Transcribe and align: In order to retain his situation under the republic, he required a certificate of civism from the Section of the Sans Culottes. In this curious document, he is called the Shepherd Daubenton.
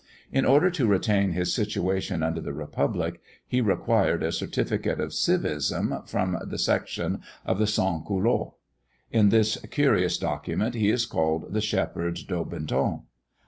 In 0.31 0.45
order 0.45 0.71
to 0.71 0.87
retain 0.87 1.33
his 1.33 1.53
situation 1.53 2.23
under 2.23 2.41
the 2.41 2.53
republic, 2.55 3.21
he 3.45 3.61
required 3.61 4.23
a 4.23 4.31
certificate 4.31 4.99
of 4.99 5.11
civism 5.11 6.09
from 6.09 6.39
the 6.43 6.57
Section 6.57 7.21
of 7.45 7.59
the 7.59 7.67
Sans 7.67 8.03
Culottes. 8.07 8.55
In 9.11 9.29
this 9.29 9.59
curious 9.69 10.17
document, 10.17 10.73
he 10.73 10.89
is 10.89 11.05
called 11.05 11.53
the 11.53 11.61
Shepherd 11.61 12.15
Daubenton. 12.27 13.03